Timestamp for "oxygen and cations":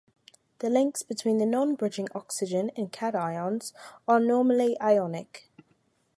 2.15-3.71